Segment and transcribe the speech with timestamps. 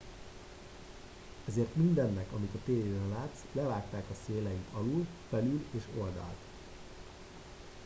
[1.47, 6.39] ezért mindennek amit a tévében látsz levágták a széleit alul felül és oldalt